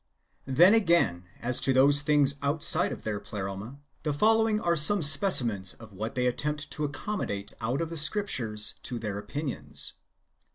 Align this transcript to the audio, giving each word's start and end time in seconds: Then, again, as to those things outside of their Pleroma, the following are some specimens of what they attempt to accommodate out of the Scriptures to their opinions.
Then, 0.47 0.73
again, 0.73 1.25
as 1.43 1.61
to 1.61 1.73
those 1.73 2.01
things 2.01 2.33
outside 2.41 2.91
of 2.91 3.03
their 3.03 3.19
Pleroma, 3.19 3.77
the 4.01 4.11
following 4.15 4.59
are 4.59 4.75
some 4.75 5.03
specimens 5.03 5.75
of 5.75 5.93
what 5.93 6.15
they 6.15 6.25
attempt 6.25 6.71
to 6.71 6.83
accommodate 6.83 7.53
out 7.61 7.81
of 7.81 7.91
the 7.91 7.97
Scriptures 7.97 8.73
to 8.81 8.97
their 8.97 9.19
opinions. 9.19 9.93